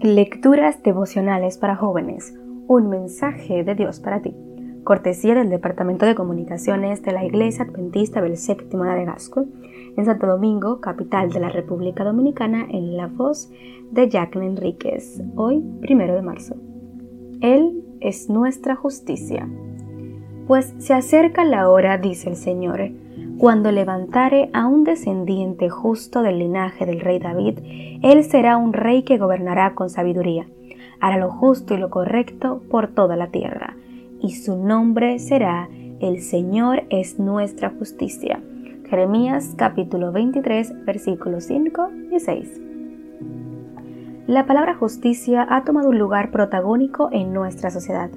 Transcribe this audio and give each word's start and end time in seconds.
Lecturas 0.00 0.82
devocionales 0.82 1.56
para 1.56 1.76
jóvenes. 1.76 2.34
Un 2.66 2.88
mensaje 2.88 3.62
de 3.62 3.76
Dios 3.76 4.00
para 4.00 4.20
ti. 4.20 4.34
Cortesía 4.82 5.34
del 5.34 5.50
Departamento 5.50 6.04
de 6.04 6.16
Comunicaciones 6.16 7.02
de 7.02 7.12
la 7.12 7.24
Iglesia 7.24 7.64
Adventista 7.64 8.20
del 8.20 8.36
Séptimo 8.36 8.84
de 8.84 9.04
Gasco, 9.04 9.46
en 9.96 10.04
Santo 10.04 10.26
Domingo, 10.26 10.80
capital 10.80 11.30
de 11.30 11.38
la 11.38 11.48
República 11.48 12.02
Dominicana, 12.02 12.66
en 12.68 12.96
la 12.96 13.06
voz 13.06 13.50
de 13.92 14.10
Jacqueline 14.10 14.50
Enríquez, 14.50 15.22
hoy, 15.36 15.62
primero 15.80 16.14
de 16.14 16.22
marzo. 16.22 16.56
Él 17.40 17.84
es 18.00 18.28
nuestra 18.28 18.74
justicia. 18.74 19.48
Pues 20.48 20.74
se 20.78 20.92
acerca 20.92 21.44
la 21.44 21.70
hora, 21.70 21.98
dice 21.98 22.28
el 22.28 22.36
Señor, 22.36 22.90
cuando 23.38 23.72
levantare 23.72 24.48
a 24.52 24.66
un 24.66 24.84
descendiente 24.84 25.68
justo 25.68 26.22
del 26.22 26.38
linaje 26.38 26.86
del 26.86 27.00
rey 27.00 27.18
David, 27.18 27.58
él 28.02 28.22
será 28.24 28.56
un 28.56 28.72
rey 28.72 29.02
que 29.02 29.18
gobernará 29.18 29.74
con 29.74 29.90
sabiduría, 29.90 30.46
hará 31.00 31.16
lo 31.18 31.30
justo 31.30 31.74
y 31.74 31.78
lo 31.78 31.90
correcto 31.90 32.62
por 32.70 32.88
toda 32.88 33.16
la 33.16 33.28
tierra, 33.28 33.76
y 34.20 34.32
su 34.32 34.56
nombre 34.56 35.18
será 35.18 35.68
El 36.00 36.20
Señor 36.20 36.84
es 36.90 37.18
nuestra 37.18 37.70
justicia. 37.70 38.40
Jeremías 38.88 39.54
capítulo 39.56 40.12
23 40.12 40.84
versículos 40.84 41.44
5 41.44 41.90
y 42.12 42.20
6. 42.20 42.60
La 44.26 44.46
palabra 44.46 44.74
justicia 44.74 45.46
ha 45.50 45.64
tomado 45.64 45.90
un 45.90 45.98
lugar 45.98 46.30
protagónico 46.30 47.08
en 47.12 47.32
nuestra 47.34 47.70
sociedad 47.70 48.10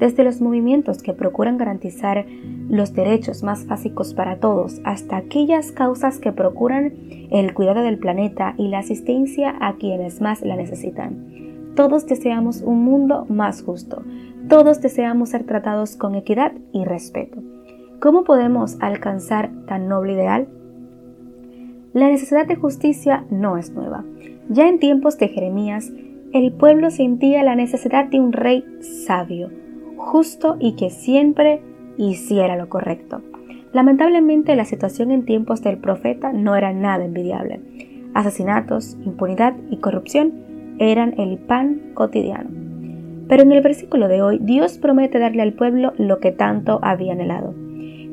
desde 0.00 0.24
los 0.24 0.40
movimientos 0.40 1.02
que 1.02 1.12
procuran 1.12 1.58
garantizar 1.58 2.26
los 2.68 2.94
derechos 2.94 3.42
más 3.42 3.66
básicos 3.66 4.14
para 4.14 4.40
todos 4.40 4.80
hasta 4.84 5.18
aquellas 5.18 5.70
causas 5.70 6.18
que 6.18 6.32
procuran 6.32 6.94
el 7.30 7.54
cuidado 7.54 7.82
del 7.82 7.98
planeta 7.98 8.54
y 8.56 8.68
la 8.68 8.78
asistencia 8.78 9.54
a 9.60 9.76
quienes 9.76 10.20
más 10.20 10.40
la 10.40 10.56
necesitan. 10.56 11.74
Todos 11.76 12.06
deseamos 12.06 12.62
un 12.62 12.82
mundo 12.84 13.26
más 13.28 13.62
justo, 13.62 14.02
todos 14.48 14.80
deseamos 14.80 15.28
ser 15.28 15.44
tratados 15.44 15.96
con 15.96 16.14
equidad 16.14 16.52
y 16.72 16.84
respeto. 16.84 17.42
¿Cómo 18.00 18.24
podemos 18.24 18.78
alcanzar 18.80 19.50
tan 19.66 19.86
noble 19.86 20.14
ideal? 20.14 20.48
La 21.92 22.08
necesidad 22.08 22.46
de 22.46 22.56
justicia 22.56 23.24
no 23.30 23.58
es 23.58 23.72
nueva. 23.72 24.04
Ya 24.48 24.68
en 24.68 24.78
tiempos 24.78 25.18
de 25.18 25.28
Jeremías, 25.28 25.92
el 26.32 26.52
pueblo 26.52 26.90
sentía 26.90 27.42
la 27.42 27.56
necesidad 27.56 28.06
de 28.06 28.20
un 28.20 28.32
rey 28.32 28.64
sabio, 29.06 29.50
justo 30.00 30.56
y 30.58 30.72
que 30.72 30.90
siempre 30.90 31.60
hiciera 31.96 32.56
lo 32.56 32.68
correcto. 32.68 33.20
Lamentablemente 33.72 34.56
la 34.56 34.64
situación 34.64 35.10
en 35.12 35.24
tiempos 35.24 35.62
del 35.62 35.78
profeta 35.78 36.32
no 36.32 36.56
era 36.56 36.72
nada 36.72 37.04
envidiable. 37.04 37.60
Asesinatos, 38.14 38.96
impunidad 39.04 39.54
y 39.70 39.76
corrupción 39.76 40.32
eran 40.78 41.14
el 41.20 41.38
pan 41.38 41.92
cotidiano. 41.94 42.50
Pero 43.28 43.44
en 43.44 43.52
el 43.52 43.62
versículo 43.62 44.08
de 44.08 44.22
hoy 44.22 44.38
Dios 44.42 44.78
promete 44.78 45.20
darle 45.20 45.42
al 45.42 45.52
pueblo 45.52 45.92
lo 45.98 46.18
que 46.18 46.32
tanto 46.32 46.80
había 46.82 47.12
anhelado. 47.12 47.54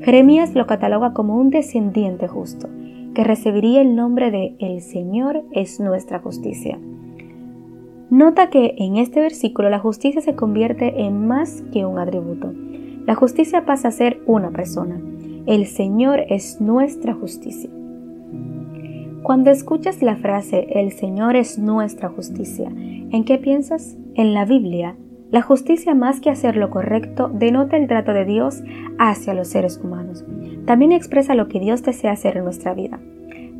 Jeremías 0.01 0.53
lo 0.53 0.67
cataloga 0.67 1.13
como 1.13 1.37
un 1.37 1.49
descendiente 1.49 2.27
justo, 2.27 2.69
que 3.15 3.23
recibiría 3.23 3.81
el 3.81 3.95
nombre 3.95 4.29
de 4.29 4.55
El 4.59 4.81
Señor 4.81 5.43
es 5.51 5.79
nuestra 5.79 6.19
justicia. 6.19 6.77
Nota 8.09 8.49
que 8.49 8.75
en 8.77 8.95
este 8.95 9.19
versículo 9.19 9.69
la 9.69 9.79
justicia 9.79 10.21
se 10.21 10.35
convierte 10.35 11.01
en 11.01 11.27
más 11.27 11.63
que 11.73 11.85
un 11.85 11.99
atributo. 11.99 12.53
La 13.05 13.15
justicia 13.15 13.65
pasa 13.65 13.89
a 13.89 13.91
ser 13.91 14.21
una 14.25 14.51
persona. 14.51 14.99
El 15.45 15.65
Señor 15.65 16.21
es 16.29 16.61
nuestra 16.61 17.13
justicia. 17.13 17.69
Cuando 19.23 19.51
escuchas 19.51 20.01
la 20.01 20.15
frase 20.15 20.67
El 20.79 20.93
Señor 20.93 21.35
es 21.35 21.59
nuestra 21.59 22.07
justicia, 22.07 22.69
¿en 22.69 23.25
qué 23.25 23.37
piensas? 23.37 23.97
En 24.15 24.33
la 24.33 24.45
Biblia, 24.45 24.95
la 25.29 25.41
justicia 25.41 25.93
más 25.93 26.21
que 26.21 26.29
hacer 26.29 26.55
lo 26.55 26.69
correcto 26.69 27.29
denota 27.33 27.75
el 27.75 27.87
trato 27.87 28.13
de 28.13 28.23
Dios 28.23 28.63
hacia 28.97 29.33
los 29.33 29.49
seres 29.49 29.81
humanos. 29.83 30.23
También 30.65 30.93
expresa 30.93 31.35
lo 31.35 31.49
que 31.49 31.59
Dios 31.59 31.83
desea 31.83 32.13
hacer 32.13 32.37
en 32.37 32.45
nuestra 32.45 32.73
vida. 32.73 33.01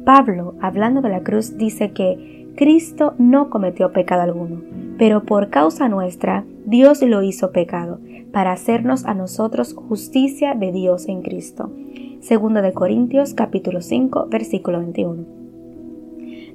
Pablo, 0.06 0.56
hablando 0.62 1.02
de 1.02 1.10
la 1.10 1.24
cruz, 1.24 1.58
dice 1.58 1.92
que 1.92 2.47
Cristo 2.58 3.14
no 3.20 3.52
cometió 3.52 3.92
pecado 3.92 4.24
alguno, 4.24 4.64
pero 4.98 5.24
por 5.26 5.52
causa 5.52 5.90
nuestra 5.90 6.44
Dios 6.66 7.04
lo 7.04 7.22
hizo 7.22 7.52
pecado, 7.52 8.00
para 8.32 8.52
hacernos 8.52 9.06
a 9.06 9.14
nosotros 9.14 9.76
justicia 9.76 10.56
de 10.56 10.72
Dios 10.72 11.08
en 11.08 11.22
Cristo. 11.22 11.72
Segundo 12.20 12.64
de 12.64 12.74
Corintios 12.74 13.36
capítulo 13.36 13.82
5 13.82 14.30
versículo 14.32 14.80
21. 14.80 15.24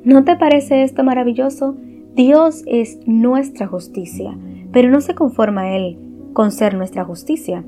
¿No 0.03 0.25
te 0.25 0.35
parece 0.35 0.83
esto 0.83 1.05
maravilloso? 1.05 1.77
Dios 2.17 2.65
es 2.67 2.99
nuestra 3.07 3.69
justicia, 3.69 4.37
pero 4.73 4.91
no 4.91 5.01
se 5.03 5.15
conforma 5.15 5.77
Él 5.77 5.99
con 6.33 6.51
ser 6.51 6.75
nuestra 6.75 7.05
justicia. 7.05 7.65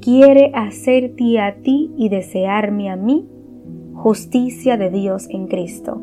Quiere 0.00 0.52
hacerte 0.54 1.38
a 1.38 1.56
ti 1.56 1.92
y 1.98 2.08
desearme 2.08 2.88
a 2.88 2.96
mí 2.96 3.28
justicia 3.92 4.78
de 4.78 4.88
Dios 4.88 5.28
en 5.28 5.48
Cristo. 5.48 6.00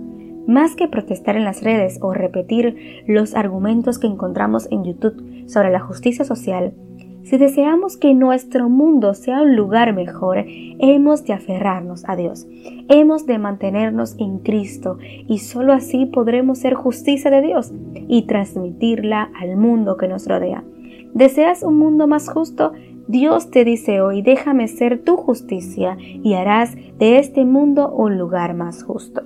Más 0.50 0.76
que 0.76 0.88
protestar 0.88 1.38
en 1.38 1.44
las 1.44 1.62
redes 1.62 2.00
o 2.02 2.12
repetir 2.12 3.04
los 3.06 3.36
argumentos 3.36 4.00
que 4.00 4.08
encontramos 4.08 4.68
en 4.72 4.84
YouTube 4.84 5.48
sobre 5.48 5.70
la 5.70 5.80
justicia 5.80 6.26
social, 6.26 6.74
si 7.22 7.38
deseamos 7.38 7.98
que 7.98 8.16
nuestro 8.16 8.68
mundo 8.68 9.14
sea 9.14 9.44
un 9.44 9.56
lugar 9.56 9.94
mejor, 9.94 10.44
hemos 10.48 11.24
de 11.24 11.34
aferrarnos 11.34 12.04
a 12.08 12.16
Dios, 12.16 12.48
hemos 12.88 13.28
de 13.28 13.38
mantenernos 13.38 14.16
en 14.18 14.40
Cristo 14.40 14.98
y 15.28 15.38
sólo 15.38 15.72
así 15.72 16.08
podremos 16.08 16.58
ser 16.58 16.74
justicia 16.74 17.30
de 17.30 17.42
Dios 17.42 17.72
y 18.08 18.24
transmitirla 18.24 19.30
al 19.40 19.56
mundo 19.56 19.98
que 19.98 20.08
nos 20.08 20.26
rodea. 20.26 20.64
¿Deseas 21.14 21.62
un 21.62 21.78
mundo 21.78 22.08
más 22.08 22.28
justo? 22.28 22.72
Dios 23.08 23.52
te 23.52 23.66
dice 23.66 24.02
hoy, 24.02 24.24
déjame 24.24 24.68
ser 24.68 25.04
tu 25.04 25.16
justicia 25.16 25.96
y 26.00 26.34
harás 26.34 26.76
de 26.98 27.20
este 27.20 27.46
mundo 27.46 27.92
un 27.92 28.18
lugar 28.18 28.56
más 28.56 28.81
justo. 28.81 29.22